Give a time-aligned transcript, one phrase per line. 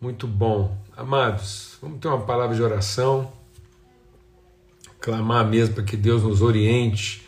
[0.00, 0.74] Muito bom.
[0.96, 3.30] Amados, vamos ter uma palavra de oração,
[4.98, 7.22] clamar mesmo para que Deus nos oriente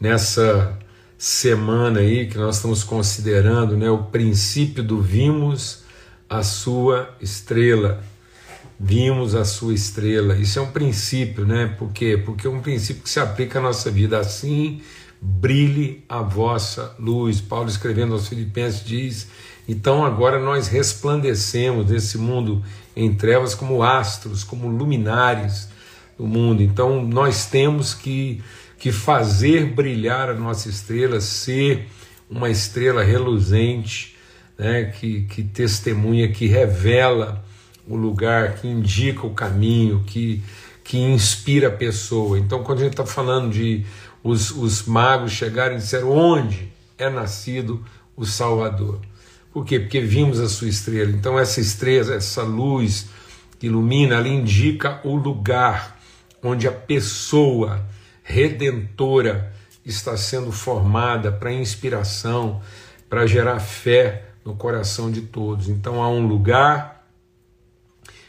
[0.00, 0.76] nessa
[1.16, 5.84] semana aí que nós estamos considerando, né, o princípio do vimos
[6.28, 8.02] a sua estrela.
[8.80, 10.34] Vimos a sua estrela.
[10.36, 11.72] Isso é um princípio, né?
[11.78, 12.16] Por quê?
[12.16, 14.82] Porque é um princípio que se aplica à nossa vida assim,
[15.20, 17.40] brilhe a vossa luz.
[17.40, 19.28] Paulo escrevendo aos Filipenses diz:
[19.68, 22.64] "Então agora nós resplandecemos nesse mundo
[22.96, 25.68] em trevas como astros, como luminares
[26.16, 26.62] do mundo.
[26.62, 28.42] Então nós temos que
[28.78, 31.88] que fazer brilhar a nossa estrela, ser
[32.30, 34.16] uma estrela reluzente,
[34.56, 37.44] né, que, que testemunha, que revela
[37.86, 40.42] o lugar, que indica o caminho, que,
[40.84, 42.38] que inspira a pessoa.
[42.38, 43.84] Então, quando a gente está falando de
[44.22, 47.84] os, os magos chegarem e disseram onde é nascido
[48.16, 49.00] o Salvador.
[49.58, 49.80] Por quê?
[49.80, 51.10] Porque vimos a sua estrela.
[51.10, 53.08] Então, essa estrela, essa luz
[53.58, 55.98] que ilumina, ela indica o lugar
[56.40, 57.84] onde a pessoa
[58.22, 59.52] redentora
[59.84, 62.62] está sendo formada para inspiração,
[63.10, 65.68] para gerar fé no coração de todos.
[65.68, 67.04] Então há um lugar,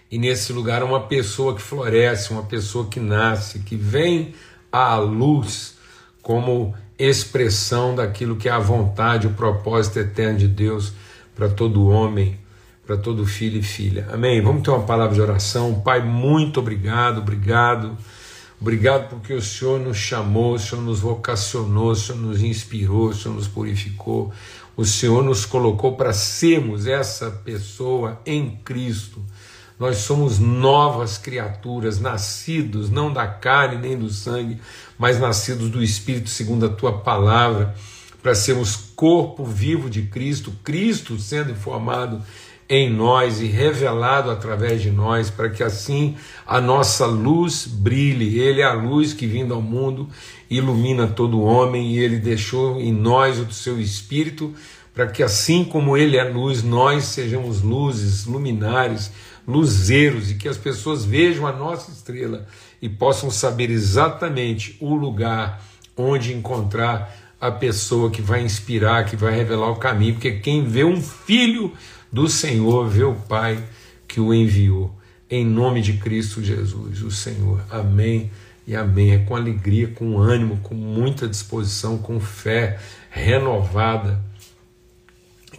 [0.10, 4.34] e nesse lugar uma pessoa que floresce, uma pessoa que nasce, que vem
[4.72, 5.78] à luz
[6.24, 10.92] como expressão daquilo que é a vontade, o propósito eterno de Deus
[11.40, 12.38] para todo homem,
[12.86, 14.10] para todo filho e filha.
[14.12, 14.42] Amém?
[14.42, 15.80] Vamos ter uma palavra de oração.
[15.80, 17.98] Pai, muito obrigado, obrigado
[18.62, 23.14] Obrigado porque o Senhor nos chamou, o Senhor nos vocacionou, o Senhor nos inspirou, o
[23.14, 24.34] Senhor nos purificou,
[24.76, 29.24] o Senhor nos colocou para sermos essa pessoa em Cristo.
[29.80, 34.60] Nós somos novas criaturas, nascidos não da carne nem do sangue,
[34.98, 37.74] mas nascidos do Espírito, segundo a tua palavra,
[38.22, 42.22] para sermos corpo vivo de Cristo, Cristo sendo formado
[42.70, 48.40] em nós e revelado através de nós, para que assim a nossa luz brilhe.
[48.40, 50.08] Ele é a luz que, vindo ao mundo,
[50.50, 54.54] ilumina todo homem e ele deixou em nós o seu espírito,
[54.94, 59.12] para que assim como ele é luz, nós sejamos luzes, luminares,
[59.48, 62.46] luzeiros e que as pessoas vejam a nossa estrela
[62.80, 65.64] e possam saber exatamente o lugar
[65.98, 70.84] onde encontrar a pessoa que vai inspirar, que vai revelar o caminho, porque quem vê
[70.84, 71.72] um filho
[72.12, 73.64] do Senhor vê o Pai
[74.08, 74.96] que o enviou.
[75.30, 77.64] Em nome de Cristo Jesus, o Senhor.
[77.70, 78.32] Amém
[78.66, 79.14] e amém.
[79.14, 82.80] É com alegria, com ânimo, com muita disposição, com fé
[83.12, 84.20] renovada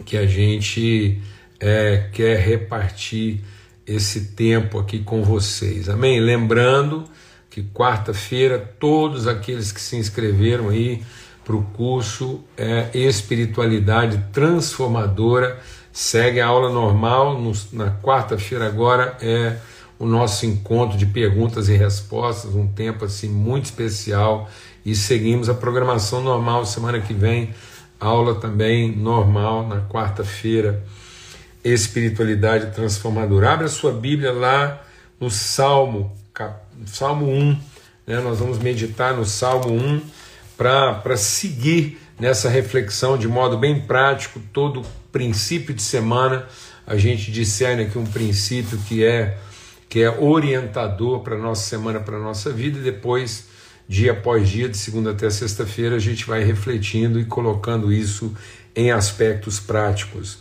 [0.05, 1.21] que a gente
[1.59, 3.41] é, quer repartir
[3.87, 5.89] esse tempo aqui com vocês.
[5.89, 6.19] Amém?
[6.19, 7.05] Lembrando
[7.49, 11.01] que quarta-feira todos aqueles que se inscreveram aí
[11.43, 15.59] para o curso é, Espiritualidade Transformadora
[15.93, 19.57] Segue a aula normal, no, na quarta-feira agora é
[19.99, 24.49] o nosso encontro de perguntas e respostas, um tempo assim muito especial
[24.85, 27.53] e seguimos a programação normal semana que vem,
[27.99, 30.81] aula também normal na quarta-feira,
[31.61, 33.51] espiritualidade transformadora.
[33.51, 34.81] Abra sua Bíblia lá
[35.19, 36.11] no Salmo,
[36.85, 37.59] Salmo 1,
[38.07, 38.19] né?
[38.21, 40.01] Nós vamos meditar no Salmo 1
[40.61, 46.45] para seguir nessa reflexão de modo bem prático todo princípio de semana,
[46.85, 49.39] a gente discerne aqui um princípio que é
[49.89, 53.47] que é orientador para nossa semana, para nossa vida, e depois,
[53.89, 58.33] dia após dia, de segunda até sexta-feira, a gente vai refletindo e colocando isso
[58.75, 60.37] em aspectos práticos.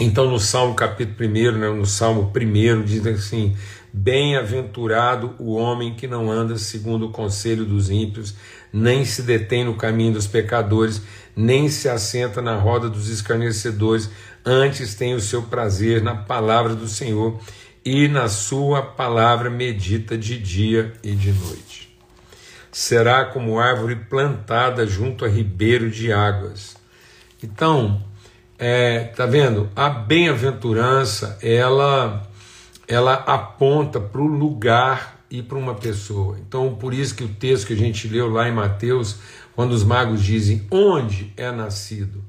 [0.00, 3.56] Então, no Salmo capítulo 1, né, no Salmo 1, diz assim:
[3.92, 8.34] Bem-aventurado o homem que não anda segundo o conselho dos ímpios,
[8.72, 11.02] nem se detém no caminho dos pecadores,
[11.34, 14.10] nem se assenta na roda dos escarnecedores,
[14.44, 17.40] antes tem o seu prazer na palavra do Senhor
[17.84, 21.96] e na sua palavra medita de dia e de noite.
[22.70, 26.76] Será como árvore plantada junto a ribeiro de águas.
[27.42, 28.02] Então,
[28.58, 29.70] é, tá vendo?
[29.74, 32.28] A bem-aventurança, ela
[32.88, 36.38] ela aponta para o lugar e para uma pessoa.
[36.46, 39.16] Então, por isso que o texto que a gente leu lá em Mateus
[39.54, 42.24] quando os magos dizem onde é nascido.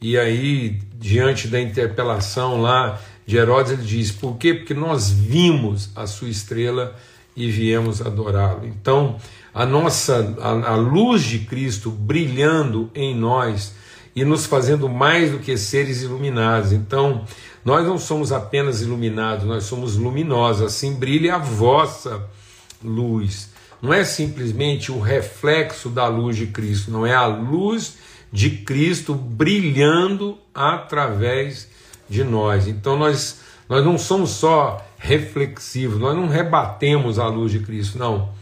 [0.00, 4.52] E aí, diante da interpelação lá de Herodes, ele diz: por quê?
[4.52, 6.94] Porque nós vimos a sua estrela
[7.36, 8.66] e viemos adorá-lo.
[8.66, 9.16] Então,
[9.52, 13.74] a nossa a, a luz de Cristo brilhando em nós
[14.14, 16.72] e nos fazendo mais do que seres iluminados.
[16.72, 17.24] Então,
[17.64, 20.62] nós não somos apenas iluminados, nós somos luminosos.
[20.66, 22.28] Assim brilha a vossa
[22.82, 27.98] luz não é simplesmente o reflexo da luz de Cristo, não é a luz
[28.32, 31.68] de Cristo brilhando através
[32.08, 32.66] de nós.
[32.66, 38.32] Então nós, nós não somos só reflexivos, nós não rebatemos a luz de Cristo, não.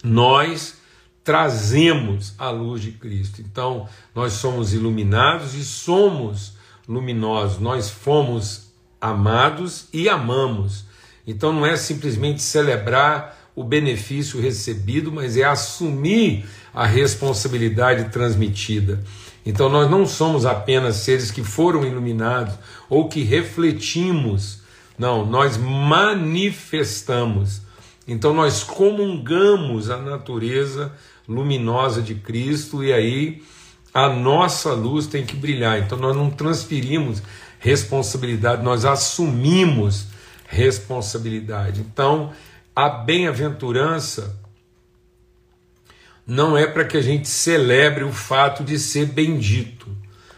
[0.00, 0.76] Nós
[1.24, 3.40] trazemos a luz de Cristo.
[3.40, 6.52] Então nós somos iluminados e somos
[6.88, 10.84] luminosos, nós fomos amados e amamos.
[11.26, 19.02] Então não é simplesmente celebrar o benefício recebido, mas é assumir a responsabilidade transmitida.
[19.44, 22.54] Então nós não somos apenas seres que foram iluminados
[22.88, 24.60] ou que refletimos,
[24.98, 27.62] não, nós manifestamos.
[28.06, 30.92] Então nós comungamos a natureza
[31.28, 33.42] luminosa de Cristo e aí
[33.92, 35.78] a nossa luz tem que brilhar.
[35.78, 37.22] Então nós não transferimos
[37.58, 40.06] responsabilidade, nós assumimos
[40.46, 41.80] responsabilidade.
[41.80, 42.32] Então
[42.74, 44.38] a bem-aventurança
[46.26, 49.88] não é para que a gente celebre o fato de ser bendito.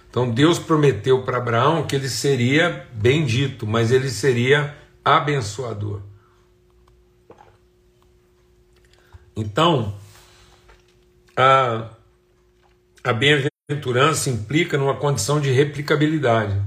[0.08, 6.00] Então Deus prometeu para Abraão que ele seria bendito, mas ele seria abençoador.
[9.34, 9.94] Então,
[11.36, 11.88] a,
[13.04, 16.60] a bem-aventurança implica numa condição de replicabilidade.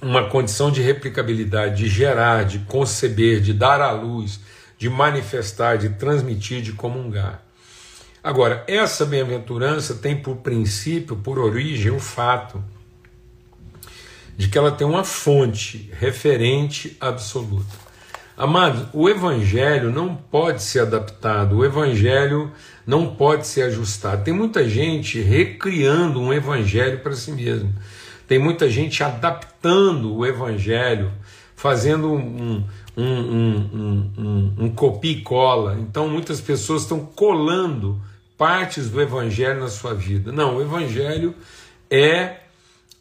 [0.00, 4.40] Uma condição de replicabilidade, de gerar, de conceber, de dar à luz,
[4.78, 7.42] de manifestar, de transmitir, de comungar.
[8.22, 12.62] Agora, essa bem-aventurança tem por princípio, por origem, o fato
[14.36, 17.85] de que ela tem uma fonte referente absoluta.
[18.36, 22.52] Amados, o evangelho não pode ser adaptado, o evangelho
[22.86, 24.24] não pode ser ajustado.
[24.24, 27.72] Tem muita gente recriando um evangelho para si mesmo.
[28.28, 31.10] Tem muita gente adaptando o evangelho,
[31.54, 32.64] fazendo um,
[32.96, 35.78] um, um, um, um copia e cola.
[35.80, 38.00] Então muitas pessoas estão colando
[38.36, 40.30] partes do Evangelho na sua vida.
[40.30, 41.34] Não, o Evangelho
[41.90, 42.36] é,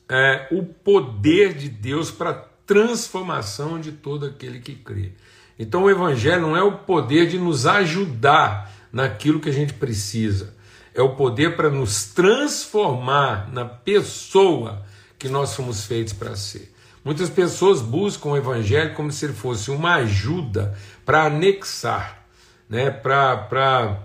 [0.09, 2.33] é o poder de Deus para
[2.65, 5.11] transformação de todo aquele que crê.
[5.57, 10.53] Então o Evangelho não é o poder de nos ajudar naquilo que a gente precisa,
[10.93, 14.83] é o poder para nos transformar na pessoa
[15.19, 16.73] que nós fomos feitos para ser.
[17.03, 20.75] Muitas pessoas buscam o evangelho como se ele fosse uma ajuda
[21.05, 22.25] para anexar,
[22.67, 23.99] né, para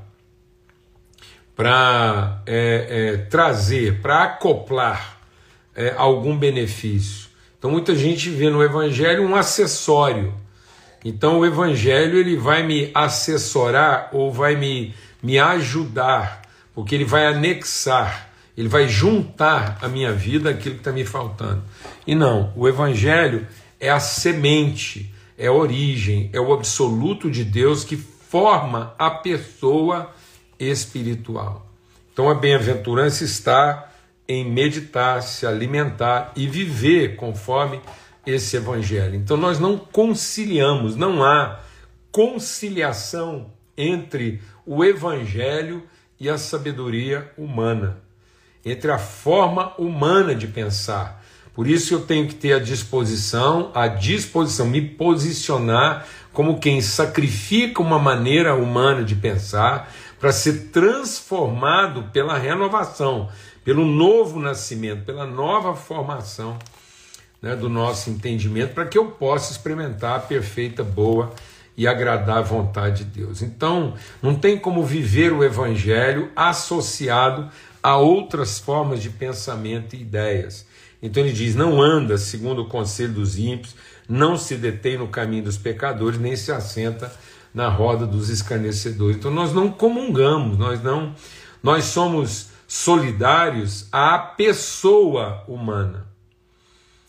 [2.47, 5.19] é, é, trazer, para acoplar
[5.75, 7.30] é, algum benefício.
[7.61, 10.35] Então muita gente vê no evangelho um acessório.
[11.05, 14.93] Então o evangelho ele vai me assessorar ou vai me,
[15.23, 16.43] me ajudar,
[16.75, 18.31] porque ele vai anexar
[18.61, 21.63] ele vai juntar a minha vida aquilo que está me faltando.
[22.07, 23.47] E não, o Evangelho
[23.81, 30.13] é a semente, é a origem, é o absoluto de Deus que forma a pessoa
[30.59, 31.67] espiritual.
[32.13, 33.90] Então a bem-aventurança está
[34.31, 37.81] em meditar, se alimentar e viver conforme
[38.25, 39.17] esse evangelho.
[39.17, 41.61] Então nós não conciliamos, não há
[42.13, 45.83] conciliação entre o evangelho
[46.19, 48.01] e a sabedoria humana
[48.65, 51.23] entre a forma humana de pensar.
[51.55, 57.83] Por isso eu tenho que ter a disposição, a disposição, me posicionar como quem sacrifica
[57.83, 63.29] uma maneira humana de pensar para ser transformado pela renovação,
[63.71, 66.59] pelo novo nascimento, pela nova formação
[67.41, 71.33] né, do nosso entendimento, para que eu possa experimentar a perfeita, boa
[71.77, 73.43] e agradar a vontade de Deus.
[73.43, 77.49] Então, não tem como viver o Evangelho associado
[77.81, 80.67] a outras formas de pensamento e ideias.
[81.01, 83.77] Então ele diz: não anda segundo o conselho dos ímpios,
[84.09, 87.13] não se detém no caminho dos pecadores, nem se assenta
[87.55, 89.17] na roda dos escarnecedores.
[89.17, 91.15] Então nós não comungamos, nós não,
[91.63, 96.07] nós somos solidários à pessoa humana,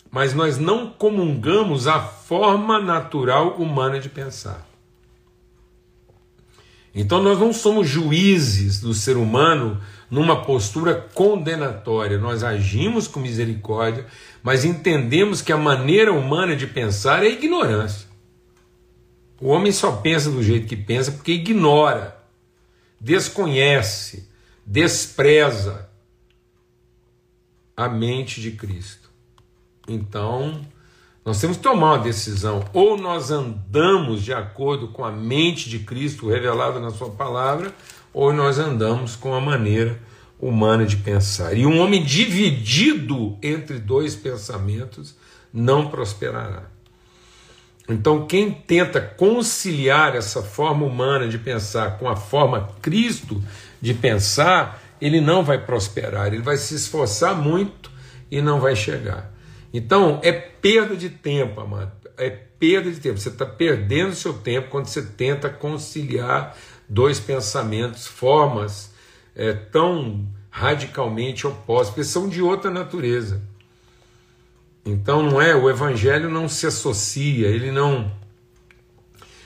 [0.10, 4.68] mas nós não comungamos a forma natural humana de pensar.
[6.96, 12.18] Então nós não somos juízes do ser humano numa postura condenatória.
[12.18, 14.08] Nós agimos com misericórdia,
[14.42, 18.08] mas entendemos que a maneira humana de pensar é ignorância.
[19.40, 22.18] O homem só pensa do jeito que pensa porque ignora,
[23.00, 24.31] desconhece,
[24.66, 25.90] despreza
[27.76, 29.10] a mente de Cristo.
[29.88, 30.62] Então,
[31.24, 32.66] nós temos que tomar uma decisão.
[32.74, 37.74] Ou nós andamos de acordo com a mente de Cristo revelada na Sua palavra,
[38.14, 40.00] ou nós andamos com a maneira
[40.40, 41.56] humana de pensar.
[41.56, 45.16] E um homem dividido entre dois pensamentos
[45.54, 46.71] não prosperará.
[47.94, 53.44] Então, quem tenta conciliar essa forma humana de pensar com a forma Cristo
[53.82, 57.92] de pensar, ele não vai prosperar, ele vai se esforçar muito
[58.30, 59.32] e não vai chegar.
[59.74, 61.92] Então, é perda de tempo, amado.
[62.18, 63.18] É perda de tempo.
[63.18, 66.56] Você está perdendo seu tempo quando você tenta conciliar
[66.88, 68.92] dois pensamentos, formas
[69.36, 73.42] é, tão radicalmente opostas, porque são de outra natureza.
[74.86, 78.12] Então não é, o evangelho não se associa, ele não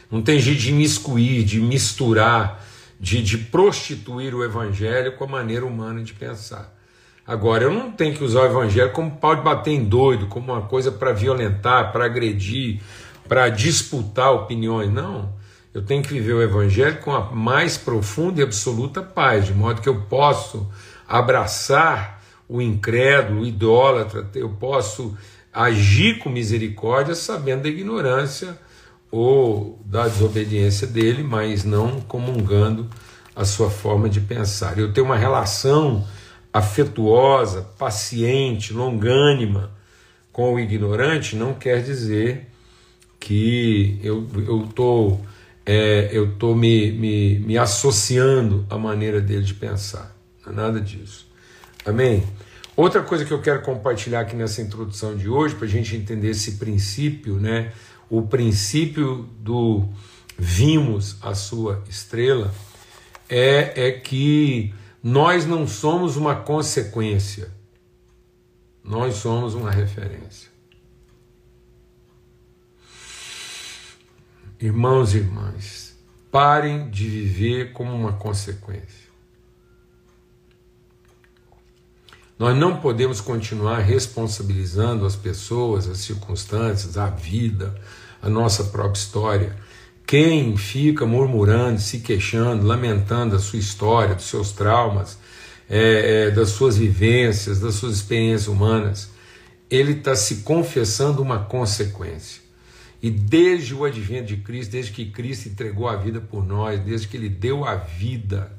[0.10, 2.63] não tem jeito de imiscuir, de misturar,
[3.00, 6.74] de, de prostituir o evangelho com a maneira humana de pensar.
[7.27, 10.54] Agora, eu não tenho que usar o evangelho como pau de bater em doido, como
[10.54, 12.82] uma coisa para violentar, para agredir,
[13.27, 14.92] para disputar opiniões.
[14.92, 15.34] Não.
[15.74, 19.82] Eu tenho que viver o evangelho com a mais profunda e absoluta paz, de modo
[19.82, 20.70] que eu posso
[21.08, 22.14] abraçar
[22.48, 25.18] o incrédulo, o idólatra, eu posso
[25.52, 28.58] agir com misericórdia sabendo da ignorância
[29.10, 32.90] ou da desobediência dele, mas não comungando
[33.36, 34.78] a sua forma de pensar.
[34.78, 36.06] Eu tenho uma relação
[36.54, 39.72] afetuosa, paciente, longânima
[40.32, 42.50] com o ignorante, não quer dizer
[43.20, 44.28] que eu
[44.66, 45.22] estou
[45.66, 50.16] é, eu tô me, me, me associando à maneira dele de pensar.
[50.46, 51.28] Não é nada disso.
[51.86, 52.24] Amém?
[52.75, 56.32] Outra coisa que eu quero compartilhar aqui nessa introdução de hoje, para a gente entender
[56.32, 57.72] esse princípio, né?
[58.10, 59.88] o princípio do
[60.38, 62.54] vimos a sua estrela,
[63.30, 67.50] é, é que nós não somos uma consequência,
[68.84, 70.50] nós somos uma referência.
[74.60, 75.96] Irmãos e irmãs,
[76.32, 79.04] parem de viver como uma consequência.
[82.38, 87.74] Nós não podemos continuar responsabilizando as pessoas, as circunstâncias, a vida,
[88.22, 89.56] a nossa própria história.
[90.06, 95.18] Quem fica murmurando, se queixando, lamentando a sua história, dos seus traumas,
[95.70, 99.10] é, é, das suas vivências, das suas experiências humanas,
[99.70, 102.42] ele está se confessando uma consequência.
[103.01, 107.08] E desde o advento de Cristo, desde que Cristo entregou a vida por nós, desde
[107.08, 108.51] que ele deu a vida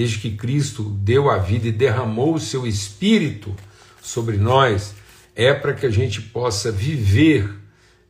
[0.00, 3.54] desde que Cristo deu a vida e derramou o seu espírito
[4.00, 4.94] sobre nós,
[5.36, 7.54] é para que a gente possa viver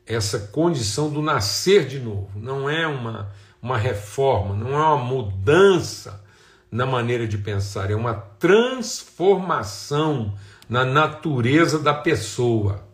[0.06, 2.30] essa condição do nascer de novo.
[2.36, 6.22] Não é uma, uma reforma, não é uma mudança
[6.70, 10.32] na maneira de pensar, é uma transformação
[10.68, 12.84] na natureza da pessoa.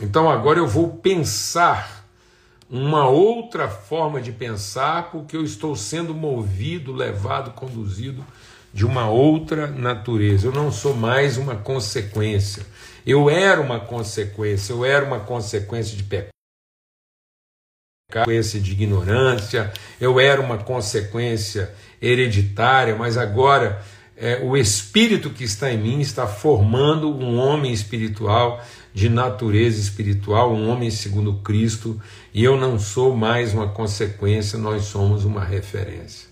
[0.00, 1.97] Então agora eu vou pensar
[2.70, 8.24] uma outra forma de pensar, porque eu estou sendo movido, levado, conduzido
[8.72, 10.46] de uma outra natureza.
[10.46, 12.66] Eu não sou mais uma consequência.
[13.06, 16.28] Eu era uma consequência, eu era uma consequência de pecado,
[18.12, 23.82] consequência de ignorância, eu era uma consequência hereditária, mas agora
[24.16, 30.54] é, o espírito que está em mim está formando um homem espiritual de natureza espiritual,
[30.54, 32.00] um homem segundo Cristo,
[32.32, 36.28] e eu não sou mais uma consequência, nós somos uma referência.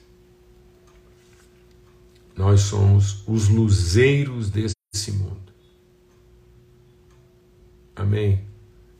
[2.37, 5.37] Nós somos os luzeiros desse mundo.
[7.95, 8.41] Amém?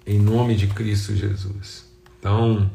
[0.07, 1.85] Em nome de Cristo Jesus.
[2.19, 2.71] Então,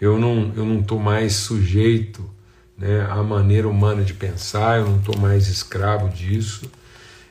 [0.00, 2.28] eu não eu não estou mais sujeito
[2.76, 6.68] né, à maneira humana de pensar, eu não estou mais escravo disso.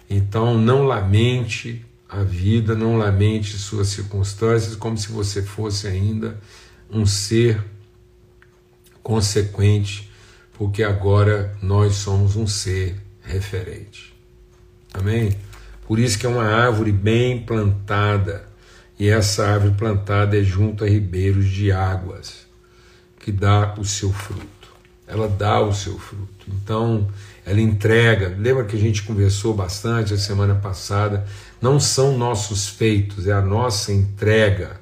[0.09, 6.39] Então, não lamente a vida, não lamente suas circunstâncias como se você fosse ainda
[6.89, 7.63] um ser
[9.03, 10.11] consequente,
[10.57, 14.11] porque agora nós somos um ser referente.
[14.91, 15.37] Amém?
[15.87, 18.47] Por isso que é uma árvore bem plantada,
[18.97, 22.47] e essa árvore plantada é junto a ribeiros de águas,
[23.19, 24.49] que dá o seu fruto.
[25.07, 26.45] Ela dá o seu fruto.
[26.47, 27.07] Então,
[27.45, 28.35] ela entrega.
[28.37, 31.25] Lembra que a gente conversou bastante a semana passada
[31.61, 34.79] não são nossos feitos, é a nossa entrega.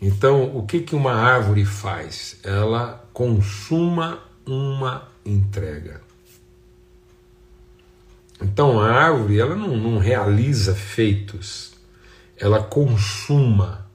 [0.00, 2.38] Então, o que, que uma árvore faz?
[2.42, 6.00] Ela consuma uma entrega.
[8.40, 11.72] Então, a árvore ela não, não realiza feitos,
[12.36, 13.86] ela consuma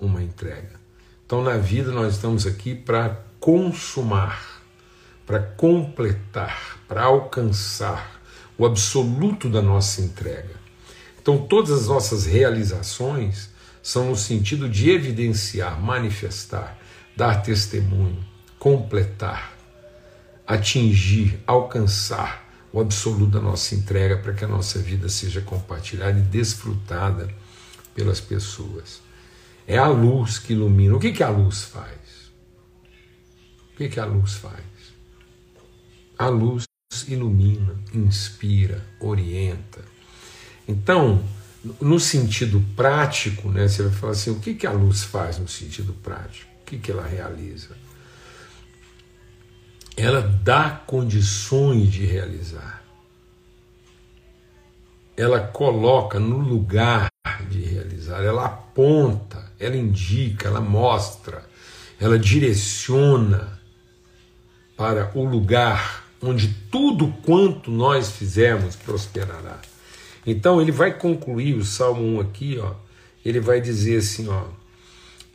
[0.00, 0.76] uma entrega.
[1.24, 4.62] Então, na vida, nós estamos aqui para consumar,
[5.24, 8.20] para completar, para alcançar
[8.58, 10.65] o absoluto da nossa entrega.
[11.26, 13.50] Então, todas as nossas realizações
[13.82, 16.78] são no sentido de evidenciar, manifestar,
[17.16, 18.24] dar testemunho,
[18.60, 19.56] completar,
[20.46, 26.22] atingir, alcançar o absoluto da nossa entrega para que a nossa vida seja compartilhada e
[26.22, 27.28] desfrutada
[27.92, 29.02] pelas pessoas.
[29.66, 30.94] É a luz que ilumina.
[30.94, 32.30] O que, que a luz faz?
[33.72, 34.62] O que, que a luz faz?
[36.16, 36.66] A luz
[37.08, 39.95] ilumina, inspira, orienta.
[40.68, 41.22] Então,
[41.80, 45.48] no sentido prático, né, você vai falar assim: o que, que a luz faz no
[45.48, 46.50] sentido prático?
[46.62, 47.76] O que, que ela realiza?
[49.96, 52.82] Ela dá condições de realizar.
[55.16, 57.08] Ela coloca no lugar
[57.48, 61.44] de realizar, ela aponta, ela indica, ela mostra,
[61.98, 63.58] ela direciona
[64.76, 69.58] para o lugar onde tudo quanto nós fizermos prosperará.
[70.26, 72.74] Então ele vai concluir o Salmo 1 aqui, ó.
[73.24, 74.44] Ele vai dizer assim, ó: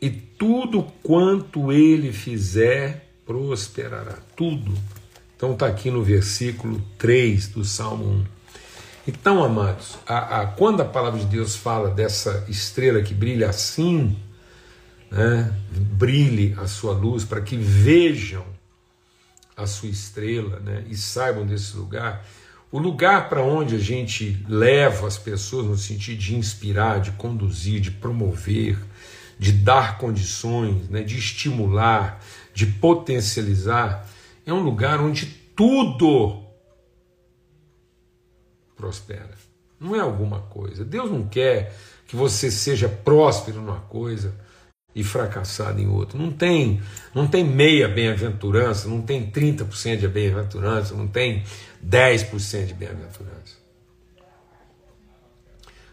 [0.00, 4.18] "E tudo quanto ele fizer prosperará".
[4.36, 4.72] Tudo.
[5.36, 8.24] Então está aqui no versículo 3 do Salmo 1.
[9.08, 14.16] Então, amados, a, a, quando a palavra de Deus fala dessa estrela que brilha assim,
[15.10, 18.44] né, brilhe a sua luz para que vejam
[19.56, 22.24] a sua estrela né, e saibam desse lugar,
[22.72, 27.80] o lugar para onde a gente leva as pessoas no sentido de inspirar, de conduzir,
[27.80, 28.78] de promover,
[29.38, 32.24] de dar condições, né, de estimular,
[32.54, 34.08] de potencializar,
[34.46, 36.42] é um lugar onde tudo
[38.74, 39.36] prospera.
[39.78, 40.82] Não é alguma coisa.
[40.82, 41.76] Deus não quer
[42.06, 44.34] que você seja próspero numa coisa
[44.94, 46.18] e fracassado em outro.
[46.18, 46.80] Não tem,
[47.14, 51.42] não tem meia bem-aventurança, não tem 30% de bem-aventurança, não tem
[51.84, 53.62] 10% de bem-aventurança.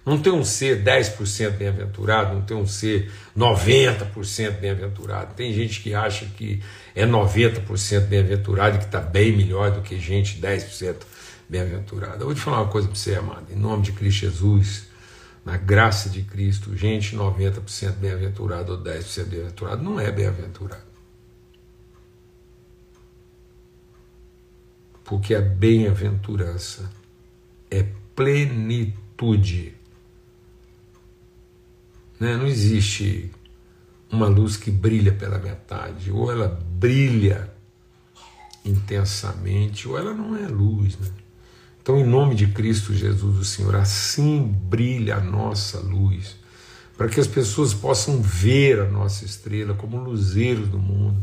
[0.06, 5.36] Não tem um ser 10% bem-aventurado, não tem um ser 90% bem-aventurado.
[5.36, 6.64] Tem gente que acha que
[6.96, 10.96] é 90% bem-aventurado e que está bem melhor do que gente 10%
[11.48, 12.22] bem-aventurada.
[12.22, 14.89] Eu vou te falar uma coisa para você, amado, em nome de Cristo Jesus
[15.50, 20.84] na graça de Cristo, gente 90% bem-aventurado ou 10% bem-aventurado, não é bem-aventurado.
[25.04, 26.92] Porque a bem-aventurança
[27.72, 27.82] é
[28.16, 29.74] plenitude.
[32.20, 32.38] Né?
[32.38, 33.32] Não existe
[34.12, 37.52] uma luz que brilha pela metade, ou ela brilha
[38.64, 40.96] intensamente, ou ela não é luz.
[41.00, 41.08] Né?
[41.90, 46.36] Então, em nome de Cristo Jesus, o Senhor, assim brilha a nossa luz,
[46.96, 51.20] para que as pessoas possam ver a nossa estrela como luzeiros do mundo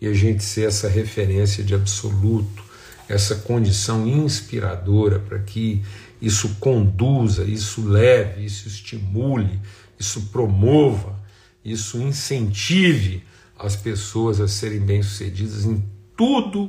[0.00, 2.60] e a gente ser essa referência de absoluto,
[3.08, 5.80] essa condição inspiradora para que
[6.20, 9.60] isso conduza, isso leve, isso estimule,
[9.96, 11.16] isso promova,
[11.64, 13.22] isso incentive
[13.56, 15.84] as pessoas a serem bem-sucedidas em
[16.16, 16.68] tudo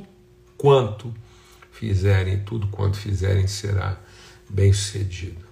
[0.56, 1.12] quanto
[1.82, 3.98] fizerem, tudo quanto fizerem será
[4.48, 5.44] bem sucedido.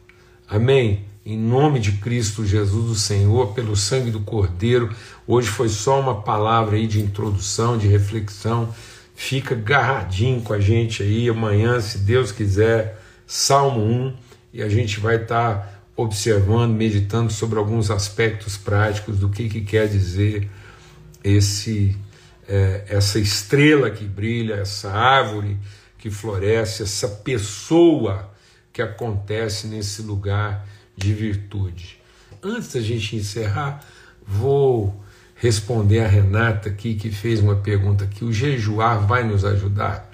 [0.48, 1.04] Amém?
[1.26, 4.94] Em nome de Cristo Jesus, o Senhor, pelo sangue do Cordeiro,
[5.26, 8.72] hoje foi só uma palavra aí de introdução, de reflexão.
[9.12, 11.28] Fica garradinho com a gente aí.
[11.28, 14.14] Amanhã, se Deus quiser, Salmo 1,
[14.54, 19.62] e a gente vai estar tá observando, meditando sobre alguns aspectos práticos do que, que
[19.62, 20.48] quer dizer
[21.24, 21.98] esse
[22.48, 25.58] é, essa estrela que brilha, essa árvore
[26.00, 28.32] que floresce, essa pessoa
[28.72, 31.98] que acontece nesse lugar de virtude.
[32.42, 33.84] Antes da gente encerrar,
[34.26, 34.98] vou
[35.34, 40.10] responder a Renata aqui, que fez uma pergunta que o jejuar vai nos ajudar.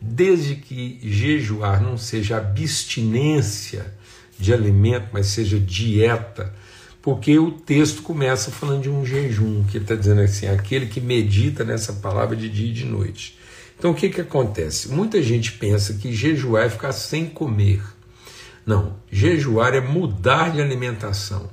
[0.00, 3.92] Desde que jejuar não seja abstinência
[4.38, 6.54] de alimento, mas seja dieta,
[7.00, 11.64] porque o texto começa falando de um jejum, que está dizendo assim: aquele que medita
[11.64, 13.38] nessa palavra de dia e de noite.
[13.78, 14.88] Então o que, que acontece?
[14.88, 17.82] Muita gente pensa que jejuar é ficar sem comer.
[18.64, 21.50] Não, jejuar é mudar de alimentação.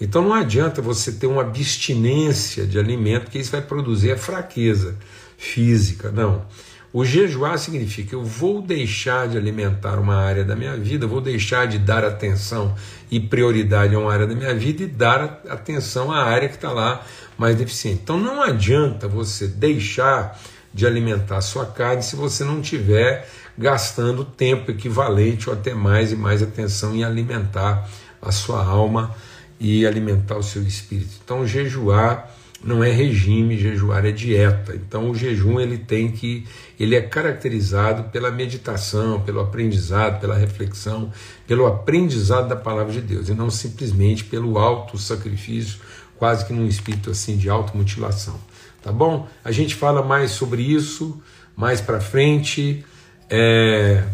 [0.00, 4.96] Então não adianta você ter uma abstinência de alimento, que isso vai produzir a fraqueza
[5.36, 6.10] física.
[6.10, 6.44] Não.
[6.92, 11.66] O jejuar significa eu vou deixar de alimentar uma área da minha vida, vou deixar
[11.66, 12.74] de dar atenção
[13.10, 16.70] e prioridade a uma área da minha vida e dar atenção à área que está
[16.70, 17.02] lá
[17.38, 18.00] mais deficiente.
[18.02, 20.38] Então não adianta você deixar
[20.72, 26.16] de alimentar sua carne se você não tiver gastando tempo equivalente ou até mais e
[26.16, 27.88] mais atenção em alimentar
[28.20, 29.14] a sua alma
[29.60, 31.12] e alimentar o seu espírito.
[31.22, 32.30] Então, jejuar
[32.64, 34.74] não é regime, jejuar é dieta.
[34.74, 36.46] Então, o jejum ele tem que
[36.78, 41.12] ele é caracterizado pela meditação, pelo aprendizado, pela reflexão,
[41.46, 45.80] pelo aprendizado da palavra de Deus e não simplesmente pelo auto sacrifício,
[46.16, 48.38] quase que num espírito assim de automutilação.
[48.82, 49.28] Tá bom?
[49.44, 51.22] A gente fala mais sobre isso
[51.56, 52.84] mais para frente.
[53.28, 54.04] É...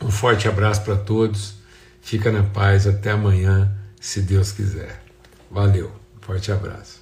[0.00, 1.54] Um forte abraço para todos.
[2.00, 2.86] Fica na paz.
[2.86, 5.02] Até amanhã, se Deus quiser.
[5.50, 5.90] Valeu.
[6.20, 6.97] Forte abraço.